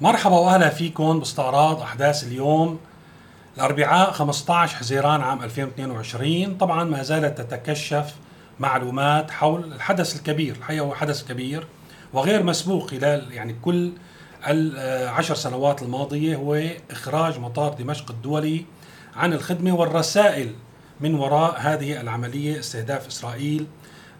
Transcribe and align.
مرحبا 0.00 0.38
واهلا 0.38 0.68
فيكم 0.70 1.18
باستعراض 1.18 1.80
أحداث 1.80 2.24
اليوم. 2.24 2.78
الأربعاء 3.56 4.10
15 4.10 4.76
حزيران 4.76 5.20
عام 5.20 5.42
2022 5.42 6.56
طبعا 6.56 6.84
ما 6.84 7.02
زالت 7.02 7.40
تتكشف 7.40 8.14
معلومات 8.60 9.30
حول 9.30 9.72
الحدث 9.72 10.16
الكبير 10.16 10.56
الحقيقة 10.56 10.84
هو 10.84 10.94
حدث 10.94 11.28
كبير 11.28 11.66
وغير 12.12 12.42
مسبوق 12.42 12.90
خلال 12.90 13.32
يعني 13.32 13.56
كل 13.62 13.92
العشر 14.46 15.34
سنوات 15.34 15.82
الماضية. 15.82 16.36
هو 16.36 16.62
إخراج 16.90 17.38
مطار 17.38 17.72
دمشق 17.72 18.10
الدولي 18.10 18.64
عن 19.16 19.32
الخدمة 19.32 19.74
والرسائل 19.74 20.52
من 21.00 21.14
وراء 21.14 21.54
هذه 21.58 22.00
العملية 22.00 22.58
استهداف 22.58 23.06
إسرائيل 23.06 23.66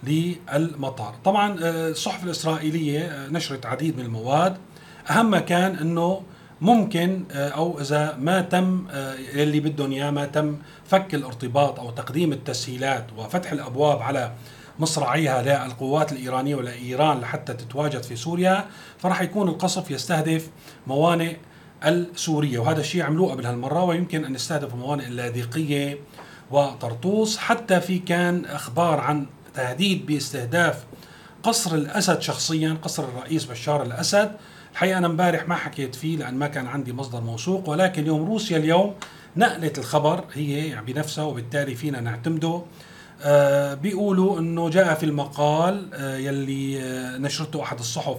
للمطار. 0.04 1.14
طبعا 1.24 1.56
آه، 1.62 1.88
الصحف 1.88 2.24
الإسرائيلية 2.24 3.00
آه، 3.00 3.28
نشرت 3.28 3.66
عديد 3.66 3.98
من 3.98 4.04
المواد 4.04 4.56
أهم 5.10 5.30
ما 5.30 5.40
كان 5.40 5.76
إنه 5.78 6.22
ممكن 6.60 7.24
آه، 7.32 7.48
أو 7.48 7.80
إذا 7.80 8.16
ما 8.20 8.40
تم 8.40 8.86
اللي 9.34 9.60
بدهم 9.60 9.92
إياه 9.92 10.10
ما 10.10 10.26
تم 10.26 10.56
فك 10.86 11.14
الارتباط 11.14 11.80
أو 11.80 11.90
تقديم 11.90 12.32
التسهيلات 12.32 13.06
وفتح 13.18 13.52
الأبواب 13.52 14.02
على 14.02 14.32
مصراعيها 14.78 15.42
للقوات 15.42 16.12
الإيرانية 16.12 16.54
ولايران 16.54 17.20
لحتى 17.20 17.52
تتواجد 17.52 18.02
في 18.02 18.16
سوريا 18.16 18.64
فراح 18.98 19.22
يكون 19.22 19.48
القصف 19.48 19.90
يستهدف 19.90 20.48
موانئ 20.86 21.36
السورية 21.84 22.58
وهذا 22.58 22.80
الشيء 22.80 23.02
عملوه 23.02 23.30
قبل 23.30 23.46
هالمرة 23.46 23.82
ويمكن 23.82 24.24
أن 24.24 24.34
يستهدف 24.34 24.74
الموانئ 24.74 25.06
اللاذقية 25.06 25.98
وطرطوس. 26.50 27.38
حتى 27.38 27.80
في 27.80 27.98
كان 27.98 28.44
أخبار 28.44 29.00
عن 29.00 29.26
تهديد 29.54 30.06
باستهداف 30.06 30.84
قصر 31.42 31.74
الأسد 31.74 32.20
شخصيا 32.20 32.76
قصر 32.82 33.04
الرئيس 33.04 33.44
بشار 33.44 33.82
الأسد 33.82 34.36
الحقيقة 34.74 34.98
أنا 34.98 35.06
امبارح 35.06 35.48
ما 35.48 35.54
حكيت 35.54 35.94
فيه 35.94 36.16
لأن 36.16 36.34
ما 36.34 36.48
كان 36.48 36.66
عندي 36.66 36.92
مصدر 36.92 37.20
موثوق 37.20 37.68
ولكن 37.68 38.02
اليوم 38.02 38.26
روسيا 38.26 38.56
اليوم 38.56 38.94
نقلت 39.36 39.78
الخبر 39.78 40.24
هي 40.32 40.68
يعني 40.68 40.92
بنفسها 40.92 41.24
وبالتالي 41.24 41.74
فينا 41.74 42.00
نعتمده. 42.00 42.62
آه 43.22 43.74
بيقولوا 43.74 44.38
إنه 44.38 44.70
جاء 44.70 44.94
في 44.94 45.06
المقال 45.06 45.94
آه 45.94 46.16
يلي 46.16 46.82
آه 46.82 47.18
نشرته 47.18 47.62
أحد 47.62 47.78
الصحف 47.78 48.16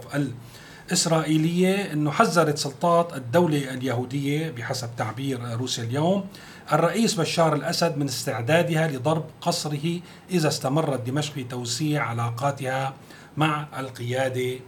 الإسرائيلية 0.90 1.94
إنه 1.94 2.12
حذرت 2.12 2.58
سلطات 2.58 3.16
الدولة 3.16 3.74
اليهودية 3.74 4.52
بحسب 4.52 4.90
تعبير 4.98 5.40
روسيا 5.54 5.84
اليوم. 5.84 6.26
الرئيس 6.74 7.14
بشار 7.14 7.56
الأسد 7.56 7.98
من 7.98 8.06
استعدادها 8.06 8.88
لضرب 8.88 9.26
قصره 9.42 10.00
إذا 10.32 10.48
استمرت 10.48 11.08
دمشق 11.08 11.34
في 11.34 11.44
توسيع 11.44 12.04
علاقاتها 12.04 12.94
مع 13.38 13.68
القيادة 13.80 14.60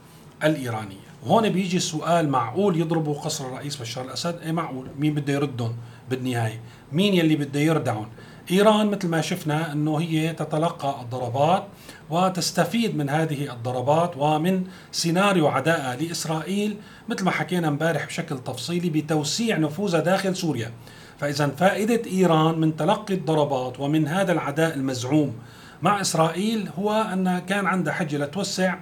الإيرانية. 0.44 1.07
وهون 1.24 1.50
بيجي 1.50 1.78
السؤال 1.78 2.30
معقول 2.30 2.80
يضربوا 2.80 3.14
قصر 3.14 3.46
الرئيس 3.46 3.76
بشار 3.76 4.06
الأسد؟ 4.06 4.40
إيه 4.42 4.52
معقول؟ 4.52 4.88
مين 5.00 5.14
بده 5.14 5.34
يردهم 5.34 5.76
بالنهاية؟ 6.10 6.62
مين 6.92 7.14
يلي 7.14 7.36
بده 7.36 7.60
يردعهم؟ 7.60 8.08
إيران 8.52 8.88
مثل 8.88 9.08
ما 9.08 9.22
شفنا 9.22 9.72
إنه 9.72 9.98
هي 9.98 10.34
تتلقى 10.34 11.02
الضربات 11.02 11.64
وتستفيد 12.10 12.96
من 12.98 13.10
هذه 13.10 13.54
الضربات 13.54 14.12
ومن 14.18 14.64
سيناريو 14.92 15.48
عداء 15.48 15.98
لإسرائيل 16.02 16.78
مثل 17.10 17.24
ما 17.26 17.32
حكينا 17.32 17.68
امبارح 17.68 18.06
بشكل 18.06 18.38
تفصيلي 18.38 18.90
بتوسيع 18.90 19.58
نفوذها 19.58 20.00
داخل 20.00 20.36
سوريا. 20.36 20.72
فإذا 21.20 21.48
فائدة 21.48 22.02
إيران 22.12 22.60
من 22.60 22.76
تلقي 22.76 23.14
الضربات 23.14 23.80
ومن 23.80 24.08
هذا 24.08 24.32
العداء 24.32 24.76
المزعوم 24.76 25.36
مع 25.82 26.02
إسرائيل 26.02 26.70
هو 26.80 26.92
أن 27.14 27.40
كان 27.40 27.66
عندها 27.66 27.94
حجة 27.94 28.18
لتوسع 28.18 28.78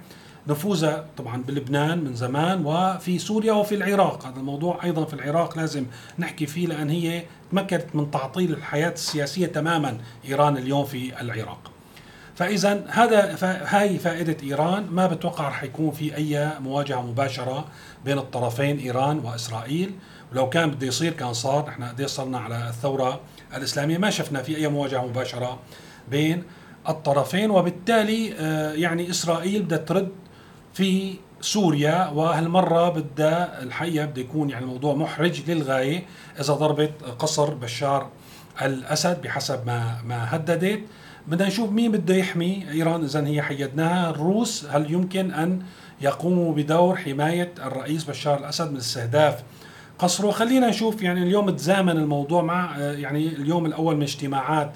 نفوذها 0.48 1.06
طبعا 1.18 1.44
بلبنان 1.44 2.04
من 2.04 2.16
زمان 2.16 2.66
وفي 2.66 3.20
سوريا 3.20 3.54
وفي 3.54 3.76
العراق. 3.76 4.26
هذا 4.26 4.40
الموضوع 4.40 4.84
أيضا 4.84 5.06
في 5.06 5.14
العراق 5.14 5.58
لازم 5.58 5.86
نحكي 6.20 6.46
فيه 6.46 6.68
لأن 6.68 6.90
هي 6.90 7.24
تمكنت 7.52 7.86
من 7.94 8.12
تعطيل 8.12 8.52
الحياة 8.52 8.90
السياسية 8.90 9.46
تماما 9.48 9.98
إيران 10.26 10.58
اليوم 10.58 10.86
في 10.86 11.22
العراق. 11.22 11.72
فاذا 12.36 12.86
هذا 12.88 13.38
هاي 13.66 13.98
فائدة 13.98 14.38
إيران 14.44 14.88
ما 14.92 15.08
بتوقع 15.08 15.48
رح 15.48 15.64
يكون 15.64 15.92
في 15.92 16.16
أي 16.16 16.52
مواجهة 16.60 17.02
مباشرة 17.02 17.66
بين 18.06 18.18
الطرفين 18.18 18.80
إيران 18.80 19.20
وإسرائيل. 19.20 19.92
ولو 20.32 20.50
كان 20.50 20.72
بده 20.72 20.88
يصير 20.88 21.14
كان 21.14 21.34
صار. 21.34 21.68
نحن 21.68 21.84
قد 21.84 22.06
صرنا 22.06 22.40
على 22.40 22.70
الثورة 22.70 23.20
الإسلامية. 23.56 23.98
ما 23.98 24.10
شفنا 24.10 24.42
في 24.42 24.58
أي 24.58 24.68
مواجهة 24.68 25.08
مباشرة 25.08 25.60
بين 26.12 26.44
الطرفين. 26.90 27.52
وبالتالي 27.52 28.34
آه، 28.40 28.74
يعني 28.74 29.10
إسرائيل 29.10 29.64
بدها 29.64 29.78
ترد 29.78 30.12
في 30.76 31.16
سوريا 31.42 32.08
وهالمرة 32.08 32.90
بدها 32.90 33.64
الحقيقة 33.64 34.06
بده 34.06 34.22
يكون 34.22 34.50
يعني 34.50 34.64
الموضوع 34.66 34.96
محرج 34.96 35.52
للغاية 35.52 36.04
إذا 36.40 36.54
ضربت 36.54 36.92
قصر 37.20 37.54
بشار 37.54 38.10
الأسد 38.62 39.22
بحسب 39.22 39.68
ما 39.68 39.98
ما 40.06 40.36
هددت. 40.36 40.82
بدنا 41.28 41.48
نشوف 41.48 41.72
مين 41.72 41.92
بده 41.92 42.16
يحمي 42.16 42.66
إيران 42.72 43.04
إذا 43.04 43.28
هي 43.28 43.42
حيدناها. 43.42 44.10
الروس 44.10 44.66
هل 44.66 44.92
يمكن 44.92 45.34
أن 45.34 45.62
يقوموا 46.02 46.54
بدور 46.54 46.96
حماية 46.96 47.54
الرئيس 47.66 48.04
بشار 48.04 48.40
الأسد 48.40 48.72
من 48.72 48.78
استهداف 48.78 49.44
قصره؟ 50.00 50.32
خلينا 50.32 50.70
نشوف 50.70 51.02
يعني 51.02 51.24
اليوم 51.24 51.50
تزامن 51.50 51.98
الموضوع 51.98 52.42
مع 52.42 52.78
يعني 52.78 53.28
اليوم 53.28 53.66
الأول 53.66 53.96
من 53.96 54.02
اجتماعات 54.02 54.72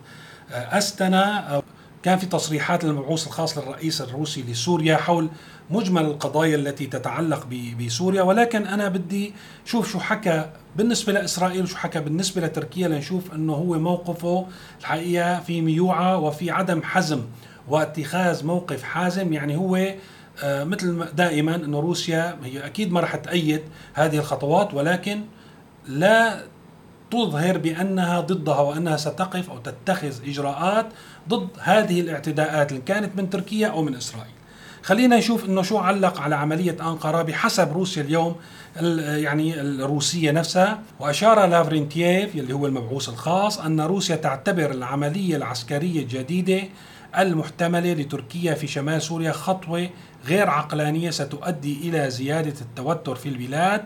أستنا 0.51 1.61
كان 2.03 2.17
في 2.17 2.25
تصريحات 2.25 2.83
للمبعوث 2.83 3.27
الخاص 3.27 3.57
للرئيس 3.57 4.01
الروسي 4.01 4.41
لسوريا 4.43 4.97
حول 4.97 5.29
مجمل 5.69 6.05
القضايا 6.05 6.55
التي 6.55 6.85
تتعلق 6.85 7.47
بسوريا 7.79 8.21
ولكن 8.21 8.67
أنا 8.67 8.87
بدي 8.87 9.33
شوف 9.65 9.91
شو 9.91 9.99
حكى 9.99 10.49
بالنسبة 10.75 11.13
لإسرائيل 11.13 11.63
وشو 11.63 11.77
حكى 11.77 11.99
بالنسبة 11.99 12.41
لتركيا 12.41 12.87
لنشوف 12.87 13.33
إنه 13.33 13.53
هو 13.53 13.79
موقفه 13.79 14.47
الحقيقة 14.79 15.39
في 15.39 15.61
ميوعة 15.61 16.17
وفي 16.17 16.51
عدم 16.51 16.81
حزم 16.83 17.21
واتخاذ 17.67 18.45
موقف 18.45 18.83
حازم. 18.83 19.33
يعني 19.33 19.57
هو 19.57 19.93
آه، 20.43 20.63
مثل 20.63 21.05
دائما 21.15 21.55
إنه 21.55 21.79
روسيا 21.79 22.37
هي 22.43 22.65
أكيد 22.65 22.91
ما 22.91 22.99
رح 22.99 23.15
تأيد 23.15 23.61
هذه 23.93 24.17
الخطوات 24.17 24.73
ولكن 24.73 25.21
لا 25.87 26.43
تظهر 27.11 27.57
بأنها 27.57 28.19
ضدها 28.19 28.59
وأنها 28.59 28.97
ستقف 28.97 29.49
أو 29.49 29.57
تتخذ 29.57 30.13
إجراءات 30.27 30.85
ضد 31.29 31.47
هذه 31.59 32.01
الاعتداءات 32.01 32.71
إن 32.71 32.81
كانت 32.81 33.17
من 33.17 33.29
تركيا 33.29 33.67
أو 33.67 33.81
من 33.81 33.95
إسرائيل. 33.95 34.31
خلينا 34.83 35.17
نشوف 35.17 35.45
إنه 35.45 35.61
شو 35.61 35.77
علق 35.77 36.19
على 36.21 36.35
عملية 36.35 36.77
انقره 36.81 37.21
بحسب 37.21 37.73
روسيا 37.73 38.03
اليوم 38.03 38.35
يعني 39.01 39.61
الروسية 39.61 40.31
نفسها 40.31 40.79
وأشار 40.99 41.45
لافرينتييف 41.45 42.35
اللي 42.35 42.53
هو 42.53 42.65
المبعوث 42.65 43.09
الخاص 43.09 43.59
أن 43.59 43.81
روسيا 43.81 44.15
تعتبر 44.15 44.71
العملية 44.71 45.35
العسكرية 45.35 46.01
الجديدة 46.01 46.61
المحتملة 47.17 47.93
لتركيا 47.93 48.53
في 48.53 48.67
شمال 48.67 49.01
سوريا 49.01 49.31
خطوة 49.31 49.89
غير 50.27 50.49
عقلانية 50.49 51.09
ستؤدي 51.09 51.89
إلى 51.89 52.09
زيادة 52.09 52.61
التوتر 52.61 53.15
في 53.15 53.29
البلاد 53.29 53.81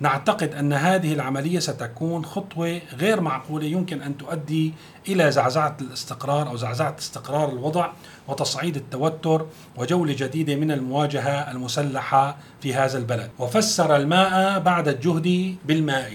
نعتقد 0.00 0.54
أن 0.54 0.72
هذه 0.72 1.12
العملية 1.12 1.58
ستكون 1.58 2.24
خطوة 2.24 2.80
غير 2.98 3.20
معقولة 3.20 3.64
يمكن 3.64 4.02
أن 4.02 4.18
تؤدي 4.18 4.74
إلى 5.08 5.30
زعزعة 5.30 5.76
الاستقرار 5.80 6.48
أو 6.48 6.56
زعزعة 6.56 6.96
استقرار 6.98 7.52
الوضع 7.52 7.88
وتصعيد 8.28 8.76
التوتر 8.76 9.46
وجولة 9.76 10.14
جديدة 10.18 10.54
من 10.54 10.70
المواجهة 10.70 11.50
المسلحة 11.50 12.36
في 12.60 12.74
هذا 12.74 12.98
البلد. 12.98 13.30
وفسر 13.38 13.96
الماء 13.96 14.60
بعد 14.60 14.88
الجهد 14.88 15.56
بالماء. 15.64 16.12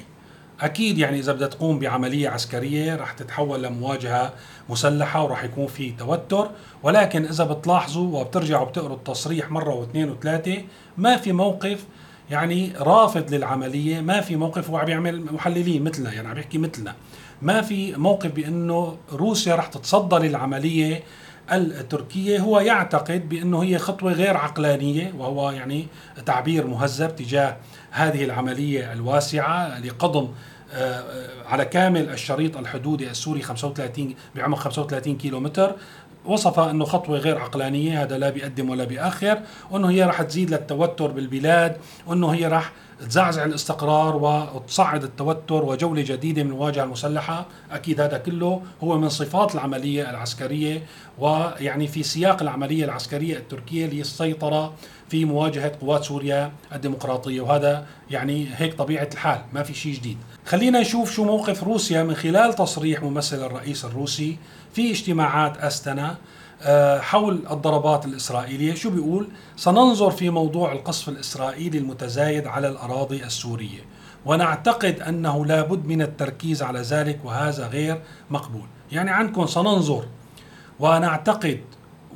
أكيد 0.61 0.97
يعني 0.97 1.19
إذا 1.19 1.33
بدها 1.33 1.47
تقوم 1.47 1.79
بعملية 1.79 2.29
عسكرية 2.29 2.95
رح 2.95 3.11
تتحول 3.11 3.63
لمواجهة 3.63 4.33
مسلحة 4.69 5.23
وراح 5.23 5.43
يكون 5.43 5.67
في 5.67 5.91
توتر. 5.91 6.49
ولكن 6.83 7.25
إذا 7.25 7.43
بتلاحظوا 7.43 8.19
وبترجعوا 8.19 8.65
بتقروا 8.65 8.97
التصريح 8.97 9.51
مرة 9.51 9.75
واثنين 9.75 10.09
وثلاثة 10.09 10.63
ما 10.97 11.17
في 11.17 11.31
موقف 11.31 11.85
يعني 12.29 12.73
رافض 12.79 13.33
للعملية 13.33 14.01
ما 14.01 14.21
في 14.21 14.35
موقف 14.35 14.69
هو 14.69 14.77
عم 14.77 14.89
يعمل 14.89 15.33
محللين 15.33 15.83
مثلنا 15.83 16.13
يعني 16.13 16.27
عم 16.27 16.37
يحكي 16.37 16.57
مثلنا. 16.57 16.95
ما 17.41 17.61
في 17.61 17.95
موقف 17.95 18.31
بأنه 18.31 18.97
روسيا 19.11 19.55
رح 19.55 19.67
تتصدى 19.67 20.27
للعملية 20.27 21.03
التركية. 21.51 22.39
هو 22.39 22.59
يعتقد 22.59 23.29
بأنه 23.29 23.63
هي 23.63 23.77
خطوة 23.77 24.13
غير 24.13 24.37
عقلانية 24.37 25.13
وهو 25.17 25.51
يعني 25.51 25.87
تعبير 26.25 26.67
مهذب 26.67 27.15
تجاه 27.15 27.57
هذه 27.91 28.23
العملية 28.23 28.93
الواسعة 28.93 29.79
لقضم 29.79 30.27
آه، 30.73 31.03
على 31.45 31.65
كامل 31.65 32.09
الشريط 32.09 32.57
الحدودي 32.57 33.09
السوري 33.09 33.41
35 33.41 34.15
بعمق 34.35 34.57
35 34.57 35.17
كيلو 35.17 35.39
متر 35.39 35.75
وصفها 36.25 36.71
إنه 36.71 36.85
خطوة 36.85 37.17
غير 37.17 37.37
عقلانية 37.37 38.03
هذا 38.03 38.17
لا 38.17 38.29
بيقدم 38.29 38.69
ولا 38.69 38.83
بيأخر 38.83 39.39
وإنه 39.71 39.89
هي 39.89 40.03
راح 40.03 40.21
تزيد 40.21 40.49
للتوتر 40.49 41.07
بالبلاد 41.07 41.77
وإنه 42.07 42.29
هي 42.29 42.47
راح 42.47 42.71
تزعزع 42.99 43.45
الاستقرار 43.45 44.15
وتصعد 44.15 45.03
التوتر 45.03 45.65
وجولة 45.65 46.01
جديدة 46.01 46.43
من 46.43 46.51
المواجهة 46.51 46.83
المسلحة. 46.83 47.45
أكيد 47.71 48.01
هذا 48.01 48.17
كله 48.17 48.61
هو 48.83 48.97
من 48.97 49.09
صفات 49.09 49.55
العملية 49.55 50.09
العسكرية 50.09 50.83
ويعني 51.19 51.87
في 51.87 52.03
سياق 52.03 52.41
العملية 52.41 52.85
العسكرية 52.85 53.37
التركية 53.37 53.85
للسيطرة 53.85 54.73
في 55.09 55.25
مواجهة 55.25 55.71
قوات 55.81 56.03
سوريا 56.03 56.51
الديمقراطية. 56.73 57.41
وهذا 57.41 57.85
يعني 58.11 58.47
هيك 58.55 58.73
طبيعة 58.73 59.09
الحال 59.13 59.41
ما 59.53 59.63
في 59.63 59.73
شيء 59.73 59.93
جديد. 59.93 60.17
خلينا 60.45 60.79
نشوف 60.79 61.11
شو 61.11 61.23
موقف 61.23 61.63
روسيا 61.63 62.03
من 62.03 62.15
خلال 62.15 62.53
تصريح 62.53 63.03
ممثل 63.03 63.45
الرئيس 63.45 63.85
الروسي 63.85 64.37
في 64.73 64.91
اجتماعات 64.91 65.57
أستنا. 65.57 66.17
حول 66.99 67.43
الضربات 67.51 68.05
الإسرائيلية. 68.05 68.73
شو 68.73 68.89
بيقول؟ 68.89 69.27
سننظر 69.55 70.11
في 70.11 70.29
موضوع 70.29 70.71
القصف 70.71 71.09
الإسرائيلي 71.09 71.77
المتزايد 71.77 72.47
على 72.47 72.67
الأراضي 72.67 73.23
السورية 73.23 73.81
ونعتقد 74.25 74.99
أنه 74.99 75.45
لا 75.45 75.61
بد 75.61 75.85
من 75.85 76.01
التركيز 76.01 76.63
على 76.63 76.79
ذلك 76.79 77.19
وهذا 77.23 77.67
غير 77.67 78.01
مقبول. 78.29 78.67
يعني 78.91 79.11
عندكم 79.11 79.45
سننظر 79.45 80.05
ونعتقد 80.79 81.61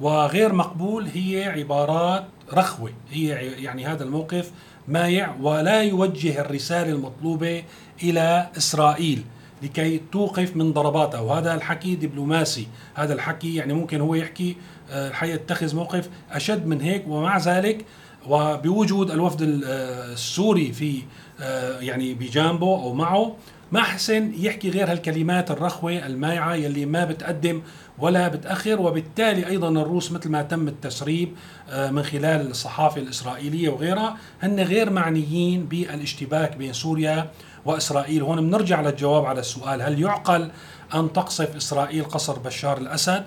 وغير 0.01 0.53
مقبول 0.53 1.07
هي 1.13 1.45
عبارات 1.45 2.25
رخوة. 2.53 2.91
هي 3.12 3.27
يعني 3.63 3.86
هذا 3.86 4.03
الموقف 4.03 4.51
مايع 4.88 5.36
ولا 5.41 5.83
يوجه 5.83 6.41
الرسالة 6.41 6.91
المطلوبة 6.91 7.63
إلى 8.03 8.47
إسرائيل. 8.57 9.24
لكي 9.63 10.01
توقف 10.11 10.56
من 10.56 10.73
ضرباتها 10.73 11.19
وهذا 11.19 11.53
الحكي 11.53 11.95
دبلوماسي. 11.95 12.67
هذا 12.95 13.13
الحكي 13.13 13.56
يعني 13.56 13.73
ممكن 13.73 14.01
هو 14.01 14.15
يحكي 14.15 14.56
الحقيقة 14.91 15.33
يتخذ 15.33 15.75
موقف 15.75 16.09
أشد 16.31 16.65
من 16.67 16.81
هيك. 16.81 17.07
ومع 17.07 17.38
ذلك 17.38 17.85
وبوجود 18.27 19.11
الوفد 19.11 19.41
آه، 19.41 20.13
السوري 20.13 20.73
في 20.73 21.01
آه، 21.41 21.79
يعني 21.79 22.13
بجانبه 22.13 22.67
أو 22.67 22.94
معه 22.94 23.35
ما 23.71 23.81
حسن 23.81 24.33
يحكي 24.38 24.69
غير 24.69 24.92
هالكلمات 24.92 25.51
الرخوة 25.51 26.06
المايعة 26.06 26.56
يلي 26.56 26.86
ما 26.86 27.06
بتقدم 27.06 27.62
ولا 27.98 28.27
بتأخر 28.27 28.81
وبالتالي 28.81 29.48
أيضا 29.48 29.69
الروس 29.69 30.12
مثل 30.12 30.30
ما 30.30 30.42
تم 30.42 30.68
التسريب 30.68 31.36
من 31.74 32.04
خلال 32.04 32.50
الصحافة 32.50 33.01
الإسرائيلية 33.01 33.69
وغيرها 33.69 34.18
هن 34.42 34.60
غير 34.60 34.89
معنيين 34.89 35.66
بالاشتباك 35.66 36.57
بين 36.57 36.74
سوريا 36.74 37.31
وإسرائيل. 37.66 38.21
هون 38.21 38.42
بنرجع 38.42 38.81
للجواب 38.81 39.25
على 39.25 39.39
السؤال 39.39 39.81
هل 39.81 40.01
يعقل 40.01 40.51
أن 40.94 41.13
تقصف 41.13 41.56
إسرائيل 41.56 42.04
قصر 42.04 42.39
بشار 42.39 42.77
الأسد؟ 42.77 43.25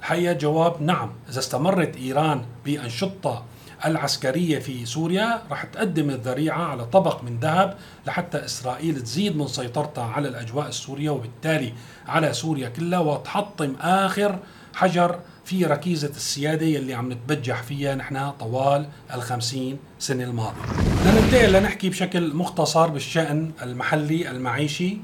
الحقيقة 0.00 0.32
جواب 0.32 0.82
نعم. 0.82 1.12
إذا 1.30 1.38
استمرت 1.38 1.96
إيران 1.96 2.42
بأنشطة 2.64 3.44
العسكرية 3.84 4.58
في 4.58 4.86
سوريا 4.86 5.42
رح 5.50 5.64
تقدم 5.64 6.10
الذريعة 6.10 6.62
على 6.62 6.84
طبق 6.84 7.24
من 7.24 7.38
ذهب 7.40 7.76
لحتى 8.06 8.44
إسرائيل 8.44 9.02
تزيد 9.02 9.36
من 9.36 9.46
سيطرتها 9.46 10.04
على 10.04 10.28
الأجواء 10.28 10.68
السورية 10.68 11.10
وبالتالي 11.10 11.72
على 12.06 12.32
سوريا 12.32 12.68
كلها 12.68 12.98
وتحطم 12.98 13.74
آخر 13.80 14.38
حجر 14.74 15.20
في 15.44 15.64
ركيزة 15.64 16.08
السيادة 16.08 16.66
يلي 16.66 16.94
عم 16.94 17.12
نتبجح 17.12 17.62
فيها 17.62 17.94
نحن 17.94 18.30
طوال 18.30 18.88
الخمسين 19.14 19.78
سنة 19.98 20.24
الماضية. 20.24 20.62
لننتقل 21.06 21.52
لنحكي 21.52 21.88
بشكل 21.88 22.34
مختصر 22.34 22.86
بالشأن 22.86 23.52
المحلي 23.62 24.30
المعيشي. 24.30 24.98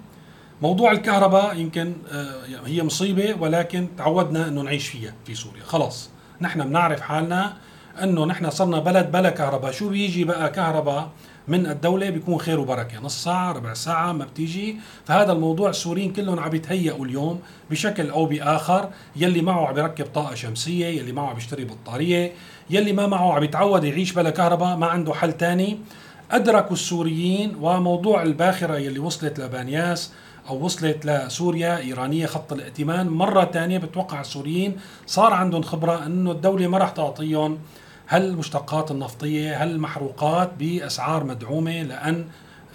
موضوع 0.63 0.93
الكهرباء 0.93 1.57
يمكن 1.57 1.93
آه، 2.13 2.67
هي 2.67 2.83
مصيبة 2.83 3.35
ولكن 3.41 3.89
تعودنا 3.99 4.49
أنه 4.49 4.63
نعيش 4.63 4.89
فيها 4.89 5.15
في 5.27 5.35
سوريا. 5.35 5.65
خلاص 5.65 6.11
نحن 6.41 6.65
بنعرف 6.65 7.01
حالنا 7.01 7.57
أنه 8.03 8.27
نحن 8.27 8.51
صرنا 8.51 8.79
بلد 8.79 9.13
بلا 9.13 9.31
كهرباء. 9.31 9.73
شو 9.73 9.89
بيجي 9.89 10.25
بقى 10.25 10.51
كهرباء 10.51 11.11
من 11.49 11.67
الدولة؟ 11.67 12.11
بيكون 12.11 12.39
خير 12.39 12.61
وبركة. 12.61 13.01
نص 13.01 13.25
ساعة 13.25 13.53
ربع 13.53 13.75
ساعة 13.75 14.13
ما 14.13 14.25
بتيجي. 14.25 14.77
فهذا 15.05 15.33
الموضوع 15.33 15.71
السوريين 15.71 16.13
كلهم 16.13 16.39
عم 16.39 16.55
يتهيئوا 16.55 17.07
اليوم 17.07 17.41
بشكل 17.71 18.11
أو 18.11 18.27
بآخر 18.27 18.89
يلي 19.17 19.43
معه 19.43 19.67
عم 19.67 19.79
يركب 19.79 20.07
طاقة 20.15 20.35
شمسية 20.35 20.87
يلي 20.87 21.13
معه 21.13 21.31
عم 21.31 21.37
يشتري 21.37 21.65
بطارية 21.65 22.33
يلي 22.71 22.93
ما 22.93 23.07
معه 23.07 23.33
عم 23.33 23.45
يتعود 23.45 23.85
يعيش 23.85 24.13
بلا 24.13 24.31
كهرباء 24.31 24.77
ما 24.77 24.87
عنده 24.87 25.15
حل 25.15 25.33
تاني. 25.33 25.79
أدركوا 26.31 26.73
السوريين 26.73 27.57
وموضوع 27.61 28.23
الباخرة 28.23 28.77
يلي 28.77 28.99
وصلت 28.99 29.41
لبانياس 29.41 30.13
أو 30.49 30.65
وصلت 30.65 31.07
لسوريا 31.07 31.79
إيرانية 31.79 32.27
خط 32.27 32.53
الائتمان. 32.53 33.09
مرة 33.09 33.45
ثانية 33.45 33.79
بتوقع 33.79 34.21
السوريين 34.21 34.77
صار 35.07 35.33
عندهم 35.33 35.63
خبرة 35.63 36.07
إنه 36.07 36.31
الدولة 36.33 36.67
ما 36.67 36.79
راح 36.79 36.91
تعطيهم 36.91 37.59
هل 38.07 38.25
المشتقات 38.25 38.91
النفطية 38.91 39.63
هل 39.63 39.71
المحروقات 39.71 40.51
بأسعار 40.59 41.25
مدعومة 41.25 41.83
لأن 41.83 42.25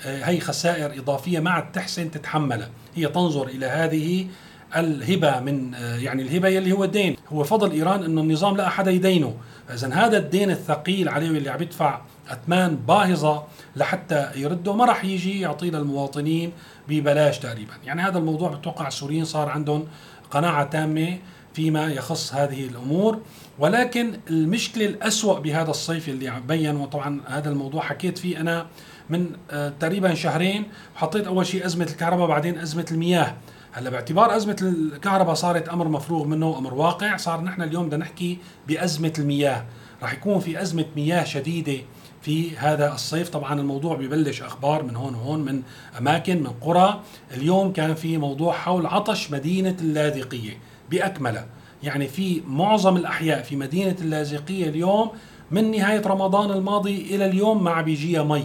آه، 0.06 0.24
هي 0.24 0.40
خسائر 0.40 1.00
إضافية 1.00 1.40
ما 1.40 1.52
عاد 1.52 1.72
تحسن 1.72 2.12
تتحملها. 2.12 2.70
هي 2.96 3.08
تنظر 3.08 3.48
إلى 3.48 3.66
هذه 3.66 4.28
الهبة 4.76 5.40
من 5.40 5.76
آه، 5.76 5.96
يعني 5.96 6.22
الهبة 6.22 6.48
يلي 6.48 6.72
هو 6.72 6.84
الدين. 6.84 7.16
هو 7.30 7.44
فضل 7.44 7.72
إيران 7.72 8.04
أنه 8.04 8.22
النظام 8.22 8.58
لا 8.58 8.68
أحد 8.68 8.88
يدينه. 8.88 9.34
إذا 9.74 9.94
هذا 9.94 10.18
الدين 10.18 10.52
الثقيل 10.52 11.10
عليه 11.10 11.28
اللي 11.28 11.50
عم 11.50 11.62
يدفع 11.62 12.02
أثمان 12.30 12.76
باهظة 12.76 13.44
لحتى 13.76 14.30
يرده. 14.36 14.74
ما 14.74 14.86
راح 14.86 15.06
يجي 15.06 15.42
يعطيه 15.42 15.70
للمواطنين 15.70 16.52
ببلاش 16.88 17.40
تقريبا. 17.40 17.74
يعني 17.86 18.02
هذا 18.02 18.18
الموضوع 18.18 18.50
بتوقع 18.50 18.88
السوريين 18.88 19.26
صار 19.26 19.50
عندهم 19.50 19.88
قناعة 20.32 20.64
تامة 20.64 21.18
فيما 21.54 21.88
يخص 21.88 22.34
هذه 22.34 22.66
الأمور. 22.66 23.20
ولكن 23.60 24.20
المشكلة 24.30 24.86
الأسوأ 24.86 25.40
بهذا 25.40 25.70
الصيف 25.70 26.10
اللي 26.10 26.34
بين 26.48 26.76
وطبعا 26.76 27.22
هذا 27.28 27.50
الموضوع 27.50 27.82
حكيت 27.82 28.18
فيه 28.18 28.42
أنا 28.42 28.68
من 29.10 29.30
آه، 29.52 29.74
تقريبا 29.80 30.14
شهرين 30.14 30.64
حطيت 30.96 31.28
أول 31.28 31.46
شيء 31.46 31.66
أزمة 31.66 31.86
الكهرباء 31.86 32.28
بعدين 32.28 32.60
أزمة 32.60 32.86
المياه. 32.92 33.36
هلا 33.78 33.90
باعتبار 33.90 34.36
أزمة 34.36 34.58
الكهرباء 34.62 35.34
صارت 35.34 35.70
أمر 35.70 35.88
مفروغ 35.88 36.26
منه 36.26 36.50
وأمر 36.50 36.74
واقع 36.74 37.18
صار 37.18 37.42
نحن 37.42 37.62
اليوم 37.62 37.86
بدنا 37.86 37.98
نحكي 37.98 38.38
بأزمة 38.68 39.14
المياه. 39.20 39.66
راح 40.02 40.14
يكون 40.14 40.40
في 40.40 40.62
أزمة 40.62 40.86
مياه 40.96 41.24
شديدة 41.24 41.78
في 42.22 42.58
هذا 42.58 42.94
الصيف. 42.94 43.30
طبعا 43.30 43.60
الموضوع 43.60 43.96
ببلش 43.96 44.42
أخبار 44.42 44.84
من 44.84 44.96
هون 44.96 45.16
وهون 45.16 45.40
من 45.40 45.62
أماكن 46.00 46.44
من 46.44 46.50
قرى. 46.62 47.02
اليوم 47.34 47.74
كان 47.74 47.96
في 47.96 48.18
موضوع 48.18 48.54
حول 48.54 48.86
عطش 48.86 49.32
مدينة 49.32 49.76
اللاذقية 49.82 50.58
بأكمله. 50.92 51.46
يعني 51.84 52.08
في 52.08 52.42
معظم 52.48 52.98
الأحياء 52.98 53.42
في 53.44 53.56
مدينة 53.56 53.96
اللاذقية 54.02 54.70
اليوم 54.70 55.12
من 55.52 55.72
نهاية 55.72 56.02
رمضان 56.02 56.52
الماضي 56.52 57.16
إلى 57.16 57.26
اليوم 57.26 57.64
ما 57.64 57.82
بيجيها 57.82 58.24
مي 58.24 58.44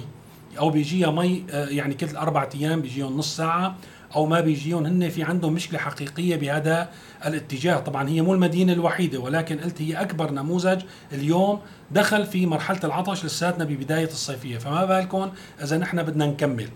أو 0.59 0.71
بيجيها 0.71 1.11
مي 1.11 1.45
آه، 1.51 1.69
يعني 1.69 1.95
كل 1.95 2.17
أربعة 2.17 2.49
أيام 2.55 2.81
بيجيهم 2.81 3.17
نص 3.17 3.37
ساعة. 3.37 3.77
أو 4.15 4.27
ما 4.27 4.41
بيجيهم 4.41 4.87
هن 4.87 5.09
في 5.09 5.23
عندهم 5.23 5.53
مشكلة 5.53 5.79
حقيقية 5.79 6.37
بهذا 6.37 6.89
الاتجاه. 7.27 7.77
طبعا 7.77 8.09
هي 8.09 8.23
مو 8.23 8.35
المدينة 8.35 8.73
الوحيدة 8.73 9.19
ولكن 9.19 9.59
قلت 9.59 9.83
هي 9.83 9.95
أكبر 9.95 10.31
نموذج 10.31 10.83
اليوم 11.13 11.61
دخل 11.91 12.27
في 12.27 12.47
مرحلة 12.47 12.81
العطش 12.85 13.25
لساتنا 13.25 13.65
ببداية 13.65 14.09
الصيفية. 14.09 14.59
فما 14.59 14.85
بالكم 14.85 15.31
إذا 15.63 15.79
نحن 15.79 16.03
بدنا 16.03 16.27
نكمل. 16.27 16.69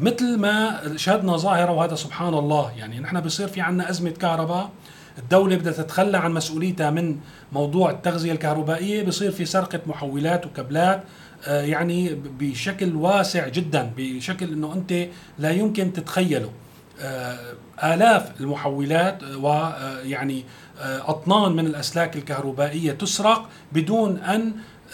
مثل 0.00 0.38
ما 0.38 0.80
شهدنا 0.96 1.36
ظاهرة 1.36 1.72
وهذا 1.72 1.94
سبحان 1.94 2.34
الله 2.34 2.72
يعني 2.76 3.00
نحن 3.00 3.20
بصير 3.20 3.48
في 3.48 3.60
عنا 3.60 3.90
أزمة 3.90 4.10
كهرباء. 4.10 4.70
الدولة 5.18 5.56
بدها 5.56 5.72
تتخلى 5.72 6.18
عن 6.18 6.32
مسؤوليتها 6.32 6.90
من 6.90 7.18
موضوع 7.52 7.90
التغذية 7.90 8.32
الكهربائية. 8.32 9.02
بصير 9.02 9.30
في 9.30 9.44
سرقة 9.44 9.80
محولات 9.86 10.46
وكابلات 10.46 11.04
آه، 11.46 11.62
يعني 11.62 12.14
بشكل 12.38 12.96
واسع 12.96 13.48
جدا 13.48 13.92
بشكل 13.96 14.52
إنه 14.52 14.74
أنت 14.74 15.08
لا 15.38 15.50
يمكن 15.50 15.92
تتخيله. 15.92 16.50
آلاف 17.84 18.40
المحولات 18.40 19.22
ويعني 19.22 20.44
آه، 20.80 21.10
أطنان 21.10 21.52
من 21.52 21.66
الأسلاك 21.66 22.16
الكهربائية 22.16 22.92
تسرق 22.92 23.48
بدون 23.72 24.16
أن 24.18 24.52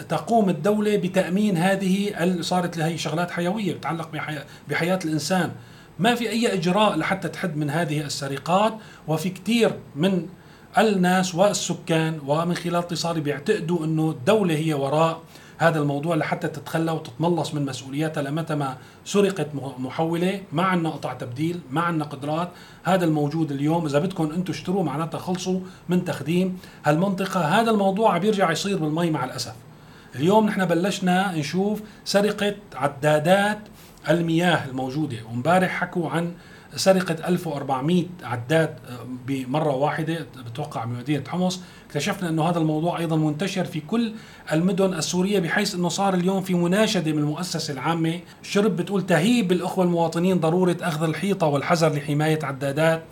تقوم 0.08 0.48
الدولة 0.48 0.96
بتأمين 0.96 1.56
هذه 1.56 2.14
صارت 2.40 2.76
لهي 2.76 2.98
شغلات 2.98 3.30
حيوية 3.30 3.74
بتتعلق 3.74 4.10
بحياة 4.68 4.98
الإنسان. 5.04 5.52
ما 5.98 6.14
في 6.14 6.30
أي 6.30 6.54
إجراء 6.54 6.96
لحتى 6.96 7.28
تحد 7.28 7.56
من 7.56 7.70
هذه 7.70 8.00
السرقات 8.00 8.74
وفي 9.08 9.30
كثير 9.30 9.72
من 9.96 10.28
الناس 10.78 11.34
والسكان 11.34 12.20
ومن 12.26 12.54
خلال 12.54 12.76
اتصالي 12.76 13.20
بيعتقدوا 13.20 13.84
أنه 13.84 14.10
الدولة 14.10 14.54
هي 14.54 14.74
وراء. 14.74 15.20
هذا 15.58 15.78
الموضوع 15.78 16.16
لحتى 16.16 16.48
تتخلى 16.48 16.92
وتتملص 16.92 17.54
من 17.54 17.66
مسؤولياتها 17.66 18.22
لمتى 18.22 18.54
ما 18.54 18.76
سرقت 19.04 19.48
محولة. 19.78 20.40
ما 20.52 20.62
عندنا 20.62 20.90
قطع 20.90 21.12
تبديل 21.12 21.60
ما 21.70 21.80
عندنا 21.80 22.04
قدرات. 22.04 22.48
هذا 22.84 23.04
الموجود 23.04 23.52
اليوم 23.52 23.86
إذا 23.86 23.98
بدكم 23.98 24.24
أنتم 24.24 24.52
اشتروا 24.52 24.84
معناتها 24.84 25.18
خلصوا 25.18 25.60
من 25.88 26.04
تخديم 26.04 26.58
هالمنطقة. 26.84 27.40
هذا 27.40 27.70
الموضوع 27.70 28.14
عم 28.14 28.20
بيرجع 28.20 28.50
يصير 28.50 28.76
بالمي 28.76 29.10
مع 29.10 29.24
الأسف. 29.24 29.54
اليوم 30.14 30.46
نحن 30.46 30.64
بلشنا 30.64 31.32
نشوف 31.36 31.82
سرقة 32.04 32.54
عدادات 32.74 33.58
المياه 34.10 34.66
الموجودة. 34.68 35.16
ومبارح 35.30 35.70
حكوا 35.70 36.10
عن 36.10 36.32
سرقة 36.76 37.28
1400 37.28 38.04
عداد 38.22 38.68
آه، 38.68 38.98
بمرة 39.26 39.74
واحدة 39.74 40.26
بتوقع 40.46 40.84
بمدينة 40.84 41.24
حمص. 41.28 41.60
اكتشفنا 41.86 42.28
أنه 42.28 42.50
هذا 42.50 42.58
الموضوع 42.58 42.98
أيضا 42.98 43.16
منتشر 43.16 43.64
في 43.64 43.80
كل 43.80 44.12
المدن 44.52 44.94
السورية 44.94 45.38
بحيث 45.38 45.74
أنه 45.74 45.88
صار 45.88 46.14
اليوم 46.14 46.42
في 46.42 46.54
مناشدة 46.54 47.12
من 47.12 47.18
المؤسسة 47.18 47.72
العامة. 47.72 48.20
شرب 48.42 48.76
بتقول 48.76 49.06
تهيب 49.06 49.52
الأخوة 49.52 49.84
المواطنين 49.84 50.40
ضرورة 50.40 50.76
أخذ 50.80 51.02
الحيطة 51.02 51.46
والحذر 51.46 51.92
لحماية 51.92 52.38
عدادات 52.42 53.02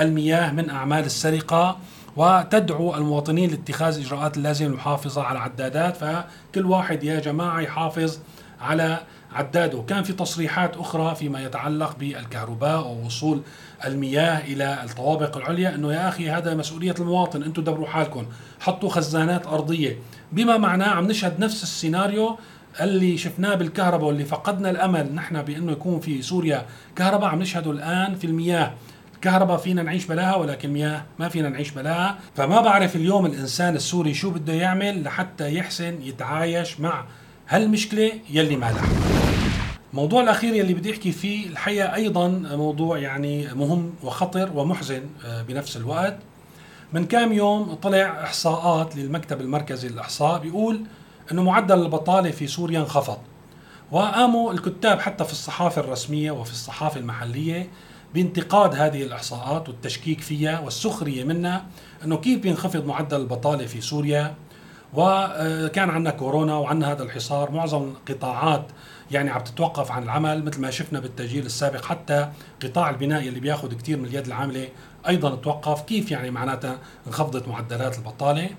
المياه 0.00 0.52
من 0.52 0.70
أعمال 0.70 1.04
السرقة 1.04 1.78
وتدعو 2.16 2.94
المواطنين 2.94 3.50
لاتخاذ 3.50 3.96
الإجراءات 3.96 4.36
اللازمة 4.36 4.68
للمحافظة 4.68 5.22
على 5.22 5.38
العدادات 5.38 5.96
فكل 5.96 6.66
واحد 6.66 7.04
يا 7.04 7.20
جماعة 7.20 7.60
يحافظ 7.60 8.18
على 8.60 8.98
عداده 9.34 9.84
كان 9.88 10.02
في 10.02 10.12
تصريحات 10.12 10.76
أخرى 10.76 11.14
فيما 11.14 11.44
يتعلق 11.44 11.96
بالكهرباء 11.96 12.86
ووصول 12.86 13.42
المياه 13.84 14.40
إلى 14.40 14.84
الطوابق 14.84 15.36
العليا 15.36 15.74
أنه 15.74 15.92
يا 15.92 16.08
أخي 16.08 16.30
هذا 16.30 16.54
مسؤولية 16.54 16.94
المواطن 16.98 17.42
أنتم 17.42 17.64
دبروا 17.64 17.86
حالكم 17.86 18.26
حطوا 18.60 18.88
خزانات 18.88 19.46
أرضية. 19.46 19.98
بما 20.32 20.56
معناه 20.56 20.88
عم 20.88 21.06
نشهد 21.06 21.40
نفس 21.40 21.62
السيناريو 21.62 22.38
اللي 22.80 23.18
شفناه 23.18 23.54
بالكهرباء 23.54 24.08
واللي 24.08 24.24
فقدنا 24.24 24.70
الأمل 24.70 25.14
نحن 25.14 25.42
بأنه 25.42 25.72
يكون 25.72 26.00
في 26.00 26.22
سوريا. 26.22 26.66
كهرباء 26.96 27.28
عم 27.28 27.38
نشهده 27.42 27.70
الآن 27.70 28.14
في 28.14 28.26
المياه. 28.26 28.72
كهرباء 29.20 29.56
فينا 29.56 29.82
نعيش 29.82 30.06
بلاها 30.06 30.36
ولكن 30.36 30.70
مياه 30.70 31.04
ما 31.18 31.28
فينا 31.28 31.48
نعيش 31.48 31.70
بلاها. 31.70 32.18
فما 32.36 32.60
بعرف 32.60 32.96
اليوم 32.96 33.26
الإنسان 33.26 33.76
السوري 33.76 34.14
شو 34.14 34.30
بده 34.30 34.52
يعمل 34.52 35.04
لحتى 35.04 35.54
يحسن 35.54 36.02
يتعايش 36.02 36.80
مع 36.80 37.04
هالمشكلة 37.48 38.12
يلي 38.30 38.56
ما 38.56 38.66
لها 38.66 38.88
الموضوع 39.90 40.22
الأخير 40.22 40.54
يلي 40.54 40.74
بدي 40.74 40.92
أحكي 40.92 41.12
فيه 41.12 41.46
الحقيقة 41.46 41.94
أيضا 41.94 42.28
موضوع 42.28 42.98
يعني 42.98 43.54
مهم 43.54 43.94
وخطر 44.02 44.50
ومحزن 44.54 45.02
آه، 45.24 45.42
بنفس 45.42 45.76
الوقت. 45.76 46.18
من 46.92 47.06
كام 47.06 47.32
يوم 47.32 47.74
طلع 47.74 48.22
إحصاءات 48.24 48.96
للمكتب 48.96 49.40
المركزي 49.40 49.88
للإحصاء 49.88 50.40
بيقول 50.40 50.80
إنه 51.32 51.42
معدل 51.42 51.82
البطالة 51.82 52.30
في 52.30 52.46
سوريا 52.46 52.80
انخفض. 52.80 53.18
وقاموا 53.92 54.52
الكتاب 54.52 55.00
حتى 55.00 55.24
في 55.24 55.32
الصحافة 55.32 55.80
الرسمية 55.80 56.30
وفي 56.30 56.52
الصحافة 56.52 57.00
المحلية 57.00 57.70
بانتقاد 58.14 58.74
هذه 58.74 59.02
الإحصاءات 59.02 59.68
والتشكيك 59.68 60.20
فيها 60.20 60.60
والسخرية 60.60 61.24
منها 61.24 61.66
إنه 62.04 62.16
كيف 62.16 62.40
بينخفض 62.40 62.86
معدل 62.86 63.20
البطالة 63.20 63.66
في 63.66 63.80
سوريا. 63.80 64.34
وكان 64.96 65.90
عندنا 65.90 66.10
كورونا 66.10 66.56
وعندنا 66.56 66.92
هذا 66.92 67.02
الحصار. 67.02 67.50
معظم 67.50 67.82
القطاعات 67.82 68.66
يعني 69.10 69.30
عم 69.30 69.40
تتوقف 69.40 69.90
عن 69.90 70.02
العمل 70.02 70.44
مثل 70.44 70.60
ما 70.60 70.70
شفنا 70.70 71.00
بالتسجيل 71.00 71.46
السابق 71.46 71.84
حتى 71.84 72.28
قطاع 72.62 72.90
البناء 72.90 73.28
اللي 73.28 73.40
بياخذ 73.40 73.74
كثير 73.74 73.98
من 73.98 74.04
اليد 74.04 74.26
العاملة 74.26 74.68
أيضا 75.08 75.36
توقف. 75.36 75.82
كيف 75.82 76.10
يعني 76.10 76.30
معناتها 76.30 76.78
انخفضت 77.06 77.48
معدلات 77.48 77.98
البطالة؟ 77.98 78.50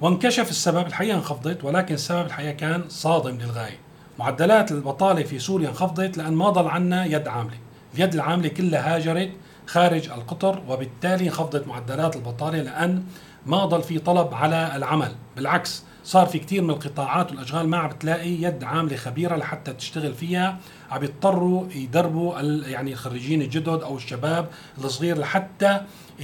وانكشف 0.00 0.50
السبب 0.50 0.86
الحقيقة 0.86 1.16
انخفضت 1.16 1.64
ولكن 1.64 1.94
السبب 1.94 2.26
الحقيقة 2.26 2.52
كان 2.52 2.84
صادم 2.88 3.36
للغاية. 3.36 3.78
معدلات 4.18 4.72
البطالة 4.72 5.22
في 5.22 5.38
سوريا 5.38 5.68
انخفضت 5.68 6.16
لأن 6.18 6.32
ما 6.32 6.50
ضل 6.50 6.68
عنا 6.68 7.04
يد 7.04 7.28
عاملة. 7.28 7.58
اليد 7.94 8.14
العاملة 8.14 8.48
كلها 8.48 8.96
هاجرت 8.96 9.30
خارج 9.66 10.08
القطر 10.10 10.62
وبالتالي 10.68 11.26
انخفضت 11.26 11.66
معدلات 11.66 12.16
البطالة 12.16 12.62
لأن 12.62 13.04
ما 13.48 13.64
ضل 13.64 13.82
في 13.82 13.98
طلب 13.98 14.34
على 14.34 14.76
العمل. 14.76 15.12
بالعكس 15.36 15.82
صار 16.04 16.26
في 16.26 16.38
كثير 16.38 16.62
من 16.62 16.70
القطاعات 16.70 17.30
والأشغال 17.30 17.68
ما 17.68 17.76
عم 17.76 17.88
بتلاقي 17.88 18.30
يد 18.30 18.64
عاملة 18.64 18.96
خبيرة 18.96 19.36
لحتى 19.36 19.72
تشتغل 19.72 20.14
فيها. 20.14 20.58
عم 20.90 21.04
يضطروا 21.04 21.66
يدربوا 21.74 22.40
يعني 22.68 22.92
الخريجين 22.92 23.42
الجدد 23.42 23.68
أو 23.82 23.96
الشباب 23.96 24.48
الصغير 24.78 25.18
لحتى 25.18 25.80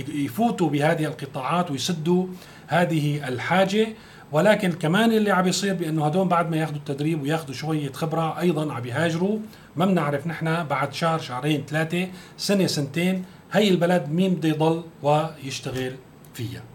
يفوتوا 0.08 0.70
بهذه 0.70 1.04
القطاعات 1.04 1.70
ويسدوا 1.70 2.26
هذه 2.66 3.28
الحاجة. 3.28 3.88
ولكن 4.32 4.72
كمان 4.72 5.12
اللي 5.12 5.30
عم 5.30 5.46
يصير 5.48 5.74
بأنه 5.74 6.06
هدول 6.06 6.28
بعد 6.28 6.50
ما 6.50 6.56
ياخذوا 6.56 6.78
التدريب 6.78 7.22
وياخذوا 7.22 7.54
شوية 7.54 7.92
خبرة 7.92 8.40
أيضا 8.40 8.72
عم 8.72 8.86
يهاجروا 8.86 9.38
ما 9.76 9.86
بنعرف 9.86 10.26
نحن 10.26 10.64
بعد 10.64 10.92
شهر 10.92 11.18
شهرين 11.18 11.64
ثلاثة 11.68 12.08
سنة 12.36 12.66
سنتين 12.66 13.24
هي 13.52 13.68
البلد 13.68 14.08
مين 14.08 14.34
بده 14.34 14.48
يضل 14.48 14.82
ويشتغل 15.02 15.92
فيها. 16.34 16.73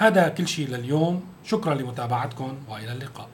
هذا 0.00 0.28
كل 0.28 0.48
شيء 0.48 0.68
لليوم. 0.68 1.24
شكرا 1.44 1.74
لمتابعتكم 1.74 2.58
وإلى 2.68 2.92
اللقاء. 2.92 3.30